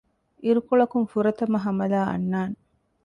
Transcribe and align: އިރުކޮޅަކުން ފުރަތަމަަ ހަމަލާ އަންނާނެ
އިރުކޮޅަކުން 0.43 1.07
ފުރަތަމަަ 1.11 1.59
ހަމަލާ 1.65 1.99
އަންނާނެ 2.11 2.55